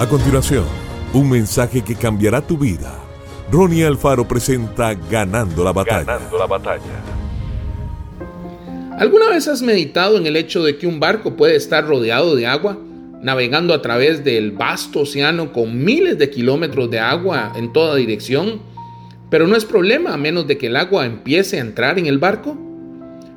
A 0.00 0.08
continuación, 0.08 0.64
un 1.12 1.28
mensaje 1.28 1.82
que 1.82 1.94
cambiará 1.94 2.40
tu 2.40 2.56
vida. 2.56 2.98
Ronnie 3.52 3.84
Alfaro 3.84 4.26
presenta 4.26 4.94
Ganando 4.94 5.62
la 5.62 5.74
batalla. 5.74 6.04
Ganando 6.04 6.38
la 6.38 6.46
batalla. 6.46 7.04
¿Alguna 8.98 9.28
vez 9.28 9.46
has 9.46 9.60
meditado 9.60 10.16
en 10.16 10.26
el 10.26 10.36
hecho 10.36 10.64
de 10.64 10.78
que 10.78 10.86
un 10.86 11.00
barco 11.00 11.36
puede 11.36 11.54
estar 11.54 11.86
rodeado 11.86 12.34
de 12.34 12.46
agua, 12.46 12.78
navegando 13.20 13.74
a 13.74 13.82
través 13.82 14.24
del 14.24 14.52
vasto 14.52 15.00
océano 15.00 15.52
con 15.52 15.84
miles 15.84 16.16
de 16.16 16.30
kilómetros 16.30 16.90
de 16.90 16.98
agua 16.98 17.52
en 17.54 17.70
toda 17.70 17.94
dirección? 17.96 18.62
Pero 19.28 19.46
no 19.46 19.54
es 19.54 19.66
problema 19.66 20.14
a 20.14 20.16
menos 20.16 20.46
de 20.46 20.56
que 20.56 20.68
el 20.68 20.76
agua 20.76 21.04
empiece 21.04 21.58
a 21.58 21.60
entrar 21.60 21.98
en 21.98 22.06
el 22.06 22.16
barco. 22.16 22.56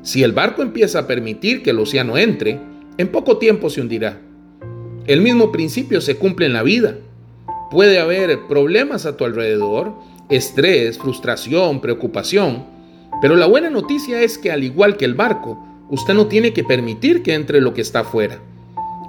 Si 0.02 0.24
el 0.24 0.32
barco 0.32 0.62
empieza 0.62 1.00
a 1.00 1.08
permitir 1.08 1.62
que 1.62 1.72
el 1.72 1.80
océano 1.80 2.18
entre, 2.18 2.58
en 2.98 3.10
poco 3.10 3.38
tiempo 3.38 3.70
se 3.70 3.82
hundirá. 3.82 4.18
El 5.06 5.20
mismo 5.20 5.52
principio 5.52 6.00
se 6.00 6.16
cumple 6.16 6.46
en 6.46 6.54
la 6.54 6.64
vida. 6.64 6.96
Puede 7.70 8.00
haber 8.00 8.48
problemas 8.48 9.06
a 9.06 9.18
tu 9.18 9.26
alrededor, 9.26 9.94
estrés, 10.30 10.98
frustración, 10.98 11.82
preocupación, 11.82 12.64
pero 13.22 13.36
la 13.36 13.46
buena 13.46 13.70
noticia 13.70 14.22
es 14.22 14.38
que 14.38 14.50
al 14.50 14.64
igual 14.64 14.96
que 14.96 15.04
el 15.04 15.14
barco, 15.14 15.62
usted 15.90 16.14
no 16.14 16.28
tiene 16.28 16.54
que 16.54 16.64
permitir 16.64 17.22
que 17.22 17.34
entre 17.34 17.60
lo 17.60 17.74
que 17.74 17.82
está 17.82 18.00
afuera. 18.02 18.40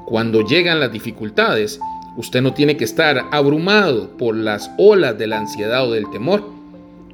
Cuando 0.04 0.44
llegan 0.44 0.80
las 0.80 0.90
dificultades, 0.90 1.78
usted 2.16 2.42
no 2.42 2.54
tiene 2.54 2.76
que 2.76 2.84
estar 2.84 3.26
abrumado 3.30 4.16
por 4.16 4.34
las 4.34 4.72
olas 4.78 5.16
de 5.16 5.28
la 5.28 5.38
ansiedad 5.38 5.86
o 5.88 5.92
del 5.92 6.10
temor. 6.10 6.44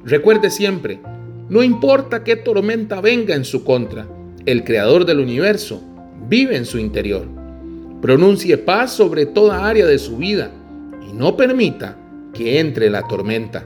Recuerde 0.03 0.49
siempre, 0.49 0.99
no 1.49 1.61
importa 1.61 2.23
qué 2.23 2.35
tormenta 2.35 2.99
venga 2.99 3.35
en 3.35 3.45
su 3.45 3.63
contra, 3.63 4.07
el 4.47 4.63
creador 4.63 5.05
del 5.05 5.19
universo 5.19 5.83
vive 6.27 6.57
en 6.57 6.65
su 6.65 6.79
interior. 6.79 7.40
Pronuncie 8.01 8.57
paz 8.57 8.93
sobre 8.93 9.27
toda 9.27 9.67
área 9.67 9.85
de 9.85 9.99
su 9.99 10.17
vida 10.17 10.49
y 11.07 11.13
no 11.13 11.37
permita 11.37 11.97
que 12.33 12.59
entre 12.59 12.89
la 12.89 13.07
tormenta. 13.07 13.65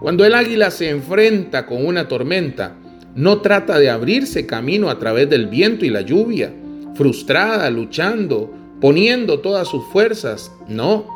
Cuando 0.00 0.24
el 0.24 0.34
águila 0.34 0.70
se 0.70 0.88
enfrenta 0.88 1.66
con 1.66 1.84
una 1.84 2.08
tormenta, 2.08 2.76
no 3.14 3.42
trata 3.42 3.78
de 3.78 3.90
abrirse 3.90 4.46
camino 4.46 4.88
a 4.88 4.98
través 4.98 5.28
del 5.28 5.48
viento 5.48 5.84
y 5.84 5.90
la 5.90 6.00
lluvia, 6.00 6.50
frustrada, 6.94 7.68
luchando, 7.68 8.52
poniendo 8.80 9.40
todas 9.40 9.68
sus 9.68 9.84
fuerzas. 9.86 10.50
No, 10.66 11.06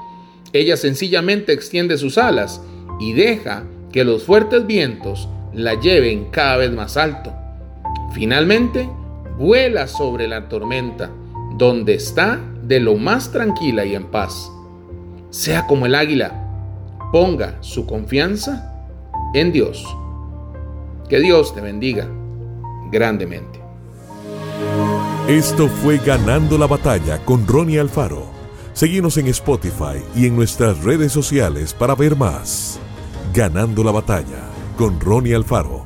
ella 0.53 0.77
sencillamente 0.77 1.53
extiende 1.53 1.97
sus 1.97 2.19
alas 2.19 2.61
y 3.01 3.15
deja 3.15 3.65
que 3.93 4.05
los 4.05 4.25
fuertes 4.25 4.67
vientos 4.67 5.27
la 5.55 5.81
lleven 5.81 6.27
cada 6.31 6.59
vez 6.59 6.71
más 6.71 6.99
alto. 6.99 7.33
Finalmente, 8.13 8.91
vuela 9.39 9.87
sobre 9.87 10.29
la 10.29 10.49
tormenta 10.49 11.11
donde 11.61 11.93
está 11.93 12.41
de 12.63 12.81
lo 12.81 12.97
más 12.97 13.33
tranquila 13.33 13.85
y 13.85 13.95
en 13.95 14.05
paz. 14.11 14.51
Sea 15.29 15.67
como 15.67 15.85
el 15.85 15.95
águila, 15.95 16.33
ponga 17.13 17.59
su 17.61 17.85
confianza 17.85 18.83
en 19.35 19.53
Dios. 19.53 19.85
Que 21.11 21.21
Dios 21.21 21.55
te 21.55 21.61
bendiga 21.61 22.09
grandemente. 22.91 23.61
Esto 25.29 25.69
fue 25.69 25.99
Ganando 25.99 26.57
la 26.57 26.67
Batalla 26.67 27.19
con 27.27 27.47
Ronnie 27.47 27.79
Alfaro. 27.79 28.25
Seguimos 28.73 29.19
en 29.19 29.27
Spotify 29.27 30.03
y 30.17 30.27
en 30.27 30.37
nuestras 30.37 30.83
redes 30.83 31.13
sociales 31.13 31.75
para 31.75 31.95
ver 31.95 32.17
más. 32.17 32.81
Ganando 33.35 33.85
la 33.85 33.91
Batalla 33.91 34.49
con 34.79 34.99
Ronnie 34.99 35.35
Alfaro. 35.35 35.80